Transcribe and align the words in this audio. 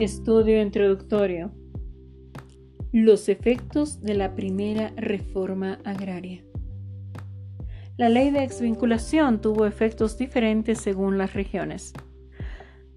Estudio 0.00 0.60
introductorio. 0.60 1.52
Los 2.92 3.30
efectos 3.30 4.02
de 4.02 4.12
la 4.12 4.34
primera 4.34 4.92
reforma 4.94 5.78
agraria. 5.84 6.44
La 7.96 8.10
ley 8.10 8.30
de 8.30 8.44
exvinculación 8.44 9.40
tuvo 9.40 9.64
efectos 9.64 10.18
diferentes 10.18 10.82
según 10.82 11.16
las 11.16 11.32
regiones. 11.32 11.94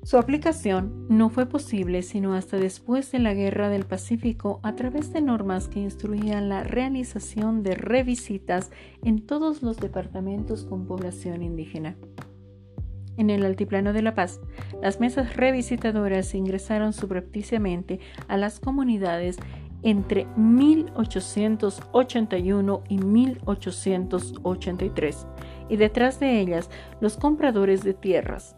Su 0.03 0.17
aplicación 0.17 1.07
no 1.07 1.29
fue 1.29 1.45
posible 1.45 2.01
sino 2.01 2.33
hasta 2.33 2.57
después 2.57 3.13
de 3.13 3.19
la 3.19 3.33
Guerra 3.33 3.69
del 3.69 3.85
Pacífico 3.85 4.59
a 4.63 4.75
través 4.75 5.13
de 5.13 5.21
normas 5.21 5.69
que 5.69 5.79
instruían 5.79 6.49
la 6.49 6.65
realización 6.65 7.63
de 7.63 7.75
revisitas 7.75 8.71
en 9.05 9.25
todos 9.25 9.63
los 9.63 9.77
departamentos 9.77 10.65
con 10.65 10.85
población 10.85 11.43
indígena. 11.43 11.95
En 13.19 13.29
el 13.29 13.45
Altiplano 13.45 13.91
de 13.91 14.01
La 14.01 14.15
Paz, 14.15 14.39
las 14.81 15.01
mesas 15.01 15.35
revisitadoras 15.35 16.33
ingresaron 16.33 16.93
subrepticiamente 16.93 17.99
a 18.29 18.37
las 18.37 18.61
comunidades 18.61 19.35
entre 19.83 20.25
1881 20.37 22.83
y 22.87 22.97
1883, 22.97 25.27
y 25.67 25.75
detrás 25.75 26.21
de 26.21 26.39
ellas 26.39 26.69
los 27.01 27.17
compradores 27.17 27.83
de 27.83 27.93
tierras. 27.93 28.55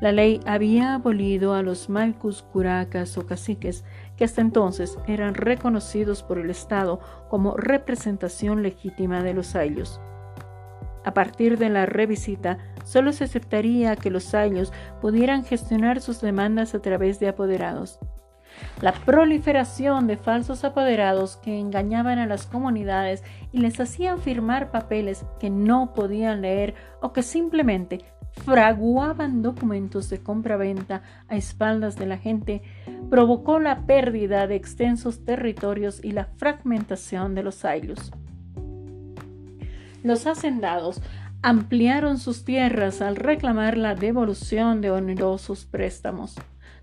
La 0.00 0.10
ley 0.10 0.40
había 0.44 0.94
abolido 0.94 1.54
a 1.54 1.62
los 1.62 1.88
malcus 1.88 2.42
curacas 2.42 3.16
o 3.16 3.26
caciques, 3.26 3.84
que 4.16 4.24
hasta 4.24 4.40
entonces 4.40 4.98
eran 5.06 5.34
reconocidos 5.34 6.24
por 6.24 6.40
el 6.40 6.50
Estado 6.50 6.98
como 7.30 7.56
representación 7.56 8.64
legítima 8.64 9.22
de 9.22 9.34
los 9.34 9.54
ayllus. 9.54 10.00
A 11.04 11.14
partir 11.14 11.58
de 11.58 11.70
la 11.70 11.86
revisita, 11.86 12.58
solo 12.88 13.12
se 13.12 13.24
aceptaría 13.24 13.96
que 13.96 14.10
los 14.10 14.34
ayllus 14.34 14.72
pudieran 15.02 15.44
gestionar 15.44 16.00
sus 16.00 16.22
demandas 16.22 16.74
a 16.74 16.80
través 16.80 17.20
de 17.20 17.28
apoderados. 17.28 17.98
La 18.80 18.92
proliferación 18.92 20.06
de 20.06 20.16
falsos 20.16 20.64
apoderados 20.64 21.36
que 21.36 21.58
engañaban 21.58 22.18
a 22.18 22.26
las 22.26 22.46
comunidades 22.46 23.22
y 23.52 23.58
les 23.58 23.78
hacían 23.78 24.20
firmar 24.20 24.70
papeles 24.70 25.26
que 25.38 25.50
no 25.50 25.92
podían 25.92 26.40
leer 26.40 26.74
o 27.02 27.12
que 27.12 27.22
simplemente 27.22 28.00
fraguaban 28.44 29.42
documentos 29.42 30.08
de 30.08 30.22
compra-venta 30.22 31.02
a 31.28 31.36
espaldas 31.36 31.96
de 31.96 32.06
la 32.06 32.16
gente, 32.16 32.62
provocó 33.10 33.58
la 33.58 33.84
pérdida 33.84 34.46
de 34.46 34.56
extensos 34.56 35.24
territorios 35.26 36.02
y 36.02 36.12
la 36.12 36.24
fragmentación 36.36 37.34
de 37.34 37.42
los 37.42 37.66
ayllus. 37.66 38.12
Los 40.02 40.26
hacendados 40.26 41.02
ampliaron 41.42 42.18
sus 42.18 42.44
tierras 42.44 43.00
al 43.00 43.14
reclamar 43.16 43.76
la 43.76 43.94
devolución 43.94 44.80
de 44.80 44.90
onerosos 44.90 45.64
préstamos, 45.64 46.34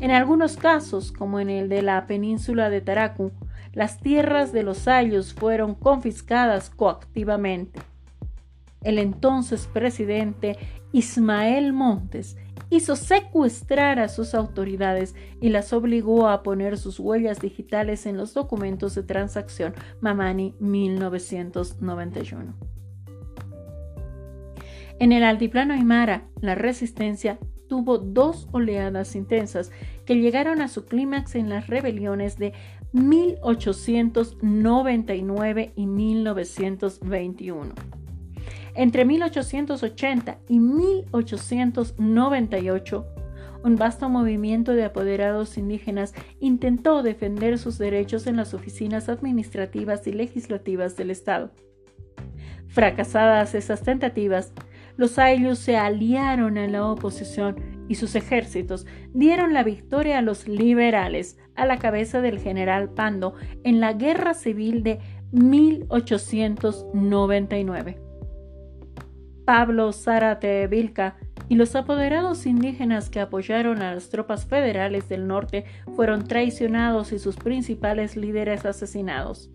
En 0.00 0.12
algunos 0.12 0.56
casos, 0.56 1.10
como 1.10 1.40
en 1.40 1.50
el 1.50 1.68
de 1.68 1.82
la 1.82 2.06
península 2.06 2.70
de 2.70 2.80
Taracu, 2.80 3.32
las 3.72 3.98
tierras 3.98 4.52
de 4.52 4.62
los 4.62 4.86
ayos 4.86 5.34
fueron 5.34 5.74
confiscadas 5.74 6.70
coactivamente. 6.70 7.80
El 8.82 8.98
entonces 8.98 9.66
presidente 9.66 10.56
Ismael 10.92 11.72
Montes 11.72 12.36
hizo 12.70 12.96
secuestrar 12.96 13.98
a 13.98 14.08
sus 14.08 14.34
autoridades 14.34 15.14
y 15.40 15.50
las 15.50 15.72
obligó 15.72 16.28
a 16.28 16.42
poner 16.42 16.76
sus 16.78 17.00
huellas 17.00 17.40
digitales 17.40 18.06
en 18.06 18.16
los 18.16 18.34
documentos 18.34 18.94
de 18.94 19.02
transacción 19.02 19.74
Mamani 20.00 20.54
1991. 20.60 22.54
En 25.00 25.12
el 25.12 25.22
altiplano 25.22 25.74
Aymara, 25.74 26.28
la 26.40 26.56
resistencia 26.56 27.38
tuvo 27.68 27.98
dos 27.98 28.48
oleadas 28.50 29.14
intensas 29.14 29.70
que 30.06 30.16
llegaron 30.16 30.60
a 30.62 30.68
su 30.68 30.86
clímax 30.86 31.36
en 31.36 31.48
las 31.48 31.68
rebeliones 31.68 32.36
de 32.38 32.52
1899 32.92 35.72
y 35.76 35.86
1921. 35.86 37.97
Entre 38.78 39.04
1880 39.04 40.38
y 40.48 40.58
1898, 40.60 43.06
un 43.64 43.74
vasto 43.74 44.08
movimiento 44.08 44.72
de 44.72 44.84
apoderados 44.84 45.58
indígenas 45.58 46.14
intentó 46.38 47.02
defender 47.02 47.58
sus 47.58 47.76
derechos 47.76 48.28
en 48.28 48.36
las 48.36 48.54
oficinas 48.54 49.08
administrativas 49.08 50.06
y 50.06 50.12
legislativas 50.12 50.96
del 50.96 51.10
Estado. 51.10 51.50
Fracasadas 52.68 53.56
esas 53.56 53.82
tentativas, 53.82 54.52
los 54.96 55.18
ayllus 55.18 55.58
se 55.58 55.76
aliaron 55.76 56.56
a 56.56 56.68
la 56.68 56.86
oposición 56.86 57.56
y 57.88 57.96
sus 57.96 58.14
ejércitos 58.14 58.86
dieron 59.12 59.54
la 59.54 59.64
victoria 59.64 60.18
a 60.18 60.22
los 60.22 60.46
liberales 60.46 61.36
a 61.56 61.66
la 61.66 61.80
cabeza 61.80 62.20
del 62.20 62.38
general 62.38 62.90
Pando 62.90 63.34
en 63.64 63.80
la 63.80 63.94
Guerra 63.94 64.34
Civil 64.34 64.84
de 64.84 65.00
1899. 65.32 68.07
Pablo 69.48 69.92
Zárate 69.92 70.66
Vilca 70.66 71.16
y 71.48 71.54
los 71.54 71.74
apoderados 71.74 72.44
indígenas 72.44 73.08
que 73.08 73.20
apoyaron 73.20 73.80
a 73.80 73.94
las 73.94 74.10
tropas 74.10 74.44
federales 74.44 75.08
del 75.08 75.26
norte 75.26 75.64
fueron 75.96 76.28
traicionados 76.28 77.12
y 77.12 77.18
sus 77.18 77.36
principales 77.36 78.14
líderes 78.14 78.66
asesinados 78.66 79.50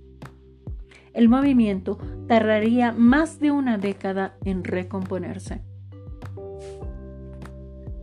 el 1.13 1.29
movimiento 1.29 1.99
tardaría 2.27 2.91
más 2.91 3.39
de 3.39 3.51
una 3.51 3.77
década 3.77 4.35
en 4.45 4.63
recomponerse. 4.63 5.61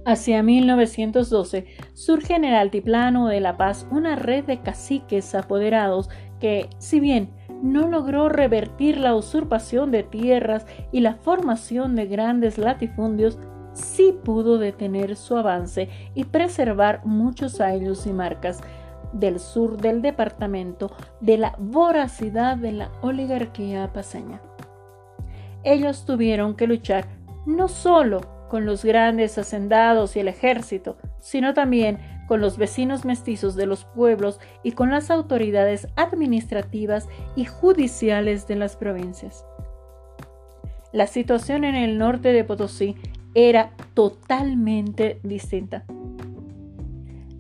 Hacia 0.07 0.43
1912 0.43 1.67
surge 1.93 2.35
en 2.35 2.45
el 2.45 2.55
altiplano 2.55 3.29
de 3.29 3.41
La 3.41 3.57
Paz 3.57 3.87
una 3.91 4.17
red 4.17 4.45
de 4.45 4.61
caciques 4.61 5.35
apoderados 5.35 6.09
que, 6.41 6.71
si 6.79 7.01
bien 7.01 7.31
no 7.63 7.89
logró 7.89 8.29
revertir 8.29 8.99
la 8.99 9.15
usurpación 9.15 9.91
de 9.91 10.03
tierras 10.03 10.67
y 10.93 11.01
la 11.01 11.15
formación 11.15 11.95
de 11.97 12.07
grandes 12.07 12.59
latifundios, 12.59 13.39
sí 13.73 14.17
pudo 14.25 14.59
detener 14.59 15.17
su 15.17 15.37
avance 15.37 15.89
y 16.15 16.25
preservar 16.25 17.05
muchos 17.05 17.61
años 17.61 18.07
y 18.07 18.13
marcas 18.13 18.61
del 19.13 19.41
sur 19.41 19.77
del 19.77 20.03
departamento 20.03 20.91
de 21.21 21.39
la 21.39 21.55
voracidad 21.59 22.57
de 22.57 22.73
la 22.73 22.91
oligarquía 23.01 23.93
paseña. 23.93 24.41
Ellos 25.63 26.05
tuvieron 26.05 26.55
que 26.55 26.67
luchar 26.67 27.07
no 27.47 27.69
solo 27.69 28.21
con 28.49 28.67
los 28.67 28.85
grandes 28.85 29.39
hacendados 29.39 30.17
y 30.17 30.21
el 30.21 30.29
ejército, 30.29 30.97
sino 31.21 31.55
también 31.55 31.99
con 32.31 32.41
los 32.41 32.59
vecinos 32.59 33.05
mestizos 33.05 33.57
de 33.57 33.67
los 33.67 33.87
pueblos 33.87 34.39
y 34.63 34.71
con 34.71 34.93
las 34.93 35.11
autoridades 35.11 35.89
administrativas 35.97 37.09
y 37.35 37.45
judiciales 37.45 38.47
de 38.47 38.55
las 38.55 38.77
provincias. 38.77 39.45
La 40.93 41.09
situación 41.09 41.65
en 41.65 41.75
el 41.75 41.99
norte 41.99 42.33
de 42.33 42.45
Potosí 42.45 42.95
era 43.35 43.73
totalmente 43.95 45.19
distinta. 45.25 45.83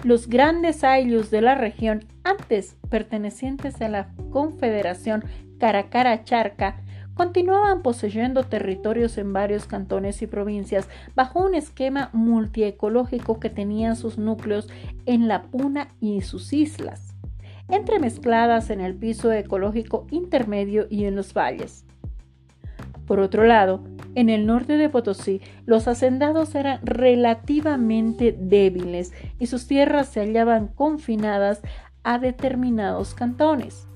Los 0.02 0.28
grandes 0.28 0.82
ayllus 0.82 1.30
de 1.30 1.42
la 1.42 1.54
región, 1.54 2.04
antes 2.24 2.76
pertenecientes 2.88 3.80
a 3.80 3.88
la 3.88 4.08
Confederación 4.32 5.22
Caracara-Charca, 5.60 6.80
continuaban 7.14 7.82
poseyendo 7.82 8.44
territorios 8.44 9.18
en 9.18 9.32
varios 9.32 9.66
cantones 9.66 10.22
y 10.22 10.26
provincias 10.26 10.88
bajo 11.14 11.40
un 11.40 11.54
esquema 11.54 12.10
multiecológico 12.12 13.40
que 13.40 13.50
tenía 13.50 13.94
sus 13.94 14.18
núcleos 14.18 14.68
en 15.06 15.28
la 15.28 15.42
Puna 15.42 15.88
y 16.00 16.22
sus 16.22 16.52
islas, 16.52 17.14
entremezcladas 17.68 18.70
en 18.70 18.80
el 18.80 18.94
piso 18.94 19.32
ecológico 19.32 20.06
intermedio 20.10 20.86
y 20.88 21.04
en 21.04 21.16
los 21.16 21.34
valles. 21.34 21.84
Por 23.06 23.18
otro 23.18 23.44
lado, 23.44 23.82
en 24.14 24.28
el 24.28 24.46
norte 24.46 24.76
de 24.76 24.88
Potosí, 24.88 25.40
los 25.66 25.88
hacendados 25.88 26.54
eran 26.54 26.80
relativamente 26.84 28.36
débiles 28.38 29.12
y 29.38 29.46
sus 29.46 29.66
tierras 29.66 30.08
se 30.08 30.20
hallaban 30.20 30.68
confinadas 30.68 31.60
a 32.02 32.18
determinados 32.18 33.14
cantones. 33.14 33.89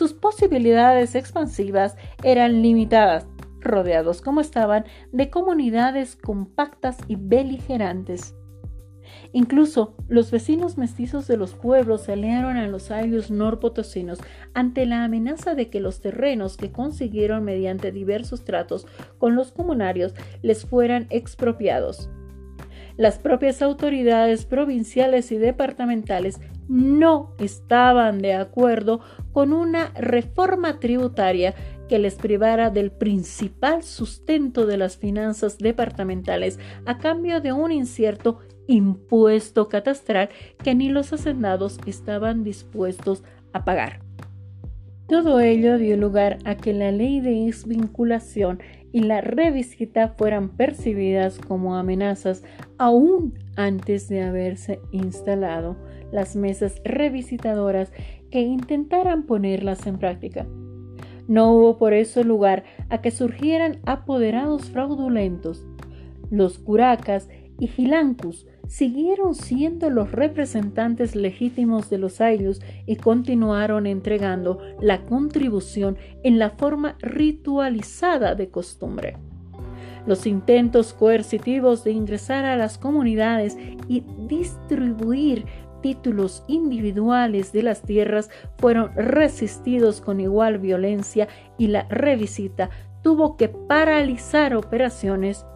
Sus 0.00 0.14
posibilidades 0.14 1.14
expansivas 1.14 1.94
eran 2.24 2.62
limitadas, 2.62 3.26
rodeados 3.60 4.22
como 4.22 4.40
estaban 4.40 4.86
de 5.12 5.28
comunidades 5.28 6.16
compactas 6.16 6.96
y 7.06 7.16
beligerantes. 7.16 8.34
Incluso 9.34 9.94
los 10.08 10.30
vecinos 10.30 10.78
mestizos 10.78 11.28
de 11.28 11.36
los 11.36 11.52
pueblos 11.52 12.04
se 12.04 12.14
aliaron 12.14 12.56
a 12.56 12.66
los 12.66 12.90
ayllus 12.90 13.30
norpotosinos 13.30 14.20
ante 14.54 14.86
la 14.86 15.04
amenaza 15.04 15.54
de 15.54 15.68
que 15.68 15.80
los 15.80 16.00
terrenos 16.00 16.56
que 16.56 16.72
consiguieron 16.72 17.44
mediante 17.44 17.92
diversos 17.92 18.42
tratos 18.42 18.86
con 19.18 19.36
los 19.36 19.52
comunarios 19.52 20.14
les 20.40 20.64
fueran 20.64 21.08
expropiados. 21.10 22.08
Las 22.96 23.18
propias 23.18 23.60
autoridades 23.60 24.46
provinciales 24.46 25.30
y 25.30 25.36
departamentales 25.36 26.40
no 26.70 27.34
estaban 27.40 28.20
de 28.20 28.34
acuerdo 28.34 29.00
con 29.32 29.52
una 29.52 29.88
reforma 29.94 30.78
tributaria 30.78 31.52
que 31.88 31.98
les 31.98 32.14
privara 32.14 32.70
del 32.70 32.92
principal 32.92 33.82
sustento 33.82 34.66
de 34.66 34.76
las 34.76 34.96
finanzas 34.96 35.58
departamentales 35.58 36.60
a 36.86 36.98
cambio 36.98 37.40
de 37.40 37.52
un 37.52 37.72
incierto 37.72 38.38
impuesto 38.68 39.68
catastral 39.68 40.28
que 40.62 40.76
ni 40.76 40.90
los 40.90 41.12
hacendados 41.12 41.80
estaban 41.86 42.44
dispuestos 42.44 43.24
a 43.52 43.64
pagar. 43.64 43.98
Todo 45.08 45.40
ello 45.40 45.76
dio 45.76 45.96
lugar 45.96 46.38
a 46.44 46.54
que 46.54 46.72
la 46.72 46.92
ley 46.92 47.18
de 47.18 47.46
desvinculación 47.46 48.60
y 48.92 49.00
la 49.00 49.20
revisita 49.20 50.14
fueran 50.16 50.50
percibidas 50.50 51.40
como 51.40 51.74
amenazas 51.74 52.44
aún 52.78 53.34
antes 53.56 54.08
de 54.08 54.22
haberse 54.22 54.80
instalado 54.92 55.76
las 56.12 56.36
mesas 56.36 56.80
revisitadoras 56.84 57.92
que 58.30 58.40
intentaran 58.40 59.24
ponerlas 59.24 59.86
en 59.86 59.98
práctica. 59.98 60.46
No 61.28 61.52
hubo 61.52 61.78
por 61.78 61.92
eso 61.92 62.24
lugar 62.24 62.64
a 62.88 63.00
que 63.00 63.10
surgieran 63.10 63.78
apoderados 63.86 64.70
fraudulentos. 64.70 65.64
Los 66.30 66.58
curacas 66.58 67.28
y 67.58 67.68
gilancus 67.68 68.46
siguieron 68.66 69.34
siendo 69.34 69.90
los 69.90 70.12
representantes 70.12 71.16
legítimos 71.16 71.90
de 71.90 71.98
los 71.98 72.20
ayllus 72.20 72.60
y 72.86 72.96
continuaron 72.96 73.86
entregando 73.86 74.60
la 74.80 75.04
contribución 75.06 75.98
en 76.22 76.38
la 76.38 76.50
forma 76.50 76.96
ritualizada 77.00 78.34
de 78.34 78.48
costumbre. 78.48 79.16
Los 80.06 80.26
intentos 80.26 80.94
coercitivos 80.94 81.84
de 81.84 81.90
ingresar 81.90 82.44
a 82.44 82.56
las 82.56 82.78
comunidades 82.78 83.58
y 83.88 84.04
distribuir 84.28 85.46
títulos 85.80 86.44
individuales 86.46 87.52
de 87.52 87.62
las 87.62 87.82
tierras 87.82 88.30
fueron 88.58 88.92
resistidos 88.94 90.00
con 90.00 90.20
igual 90.20 90.58
violencia 90.58 91.28
y 91.58 91.68
la 91.68 91.86
revisita 91.88 92.70
tuvo 93.02 93.36
que 93.36 93.48
paralizar 93.48 94.54
operaciones 94.54 95.46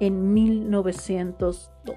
en 0.00 0.32
1902. 0.32 1.96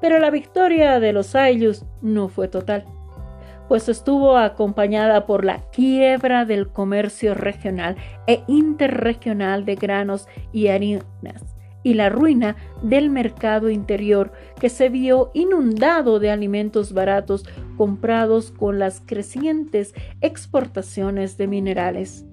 Pero 0.00 0.18
la 0.18 0.30
victoria 0.30 1.00
de 1.00 1.12
los 1.12 1.34
Ayllus 1.34 1.84
no 2.02 2.28
fue 2.28 2.48
total, 2.48 2.84
pues 3.68 3.88
estuvo 3.88 4.36
acompañada 4.36 5.26
por 5.26 5.44
la 5.44 5.68
quiebra 5.70 6.44
del 6.44 6.68
comercio 6.68 7.34
regional 7.34 7.96
e 8.26 8.42
interregional 8.46 9.64
de 9.64 9.74
granos 9.74 10.28
y 10.52 10.68
harinas 10.68 11.57
y 11.82 11.94
la 11.94 12.08
ruina 12.08 12.56
del 12.82 13.10
mercado 13.10 13.70
interior 13.70 14.32
que 14.60 14.68
se 14.68 14.88
vio 14.88 15.30
inundado 15.34 16.18
de 16.18 16.30
alimentos 16.30 16.92
baratos 16.92 17.44
comprados 17.76 18.50
con 18.50 18.78
las 18.78 19.00
crecientes 19.04 19.94
exportaciones 20.20 21.36
de 21.36 21.46
minerales. 21.46 22.24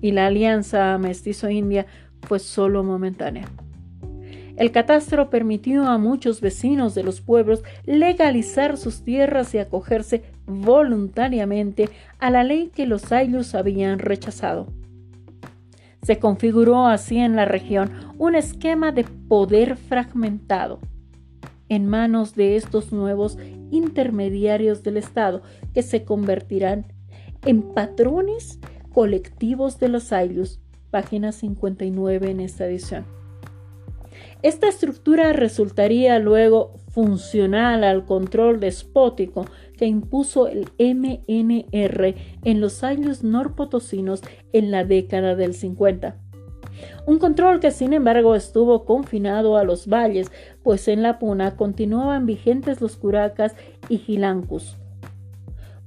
Y 0.00 0.12
la 0.12 0.26
alianza 0.26 0.96
mestizo-india 0.98 1.86
fue 2.22 2.38
solo 2.38 2.82
momentánea. 2.82 3.48
El 4.56 4.70
catastro 4.70 5.30
permitió 5.30 5.88
a 5.88 5.98
muchos 5.98 6.40
vecinos 6.40 6.94
de 6.94 7.02
los 7.02 7.20
pueblos 7.20 7.64
legalizar 7.86 8.76
sus 8.76 9.02
tierras 9.02 9.52
y 9.54 9.58
acogerse 9.58 10.22
voluntariamente 10.46 11.88
a 12.20 12.30
la 12.30 12.44
ley 12.44 12.70
que 12.74 12.86
los 12.86 13.10
ayllus 13.10 13.54
habían 13.54 13.98
rechazado. 13.98 14.68
Se 16.04 16.18
configuró 16.18 16.86
así 16.86 17.16
en 17.16 17.34
la 17.34 17.46
región 17.46 17.90
un 18.18 18.34
esquema 18.34 18.92
de 18.92 19.04
poder 19.04 19.76
fragmentado 19.76 20.78
en 21.70 21.88
manos 21.88 22.34
de 22.34 22.56
estos 22.56 22.92
nuevos 22.92 23.38
intermediarios 23.70 24.82
del 24.82 24.98
Estado 24.98 25.40
que 25.72 25.82
se 25.82 26.04
convertirán 26.04 26.86
en 27.46 27.62
patrones 27.62 28.60
colectivos 28.92 29.80
de 29.80 29.88
los 29.88 30.12
ayllus, 30.12 30.60
página 30.90 31.32
59 31.32 32.30
en 32.30 32.40
esta 32.40 32.66
edición. 32.66 33.06
Esta 34.42 34.68
estructura 34.68 35.32
resultaría 35.32 36.18
luego 36.18 36.74
funcional 36.90 37.82
al 37.82 38.04
control 38.04 38.60
despótico 38.60 39.46
que 39.76 39.86
impuso 39.86 40.48
el 40.48 40.68
MNR 40.78 42.14
en 42.44 42.60
los 42.60 42.84
años 42.84 43.24
norpotosinos 43.24 44.22
en 44.52 44.70
la 44.70 44.84
década 44.84 45.34
del 45.34 45.54
50. 45.54 46.16
Un 47.06 47.18
control 47.18 47.60
que 47.60 47.70
sin 47.70 47.92
embargo 47.92 48.34
estuvo 48.34 48.84
confinado 48.84 49.56
a 49.56 49.64
los 49.64 49.86
valles, 49.88 50.30
pues 50.62 50.88
en 50.88 51.02
la 51.02 51.18
Puna 51.18 51.56
continuaban 51.56 52.26
vigentes 52.26 52.80
los 52.80 52.96
curacas 52.96 53.54
y 53.88 53.98
gilancus. 53.98 54.76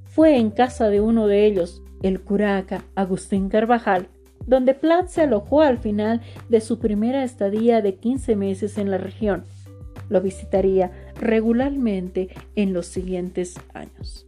Fue 0.06 0.38
en 0.38 0.50
casa 0.50 0.90
de 0.90 1.02
uno 1.02 1.28
de 1.28 1.46
ellos, 1.46 1.82
el 2.02 2.22
curaca 2.22 2.84
Agustín 2.96 3.50
Carvajal, 3.50 4.08
donde 4.46 4.74
Platt 4.74 5.10
se 5.10 5.22
alojó 5.22 5.62
al 5.62 5.78
final 5.78 6.22
de 6.50 6.62
su 6.62 6.80
primera 6.80 7.24
estadía 7.24 7.82
de 7.82 7.96
15 7.96 8.36
meses 8.36 8.78
en 8.78 8.90
la 8.90 8.98
región. 8.98 9.44
Lo 10.10 10.22
visitaría 10.22 10.92
regularmente 11.20 12.30
en 12.56 12.74
los 12.74 12.88
siguientes 12.88 13.56
años. 13.74 14.27